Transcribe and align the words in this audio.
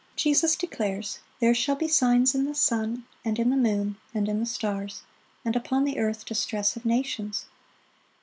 Jesus 0.15 0.55
declares, 0.55 1.19
"There 1.39 1.53
shall 1.53 1.75
be 1.75 1.87
signs 1.87 2.33
in 2.33 2.45
the 2.45 2.55
sun, 2.55 3.05
and 3.23 3.37
in 3.37 3.51
the 3.51 3.55
moon, 3.55 3.97
and 4.15 4.27
in 4.27 4.39
the 4.39 4.47
stars; 4.47 5.03
and 5.45 5.55
upon 5.55 5.83
the 5.83 5.99
earth 5.99 6.25
distress 6.25 6.75
of 6.75 6.85
nations." 6.85 7.45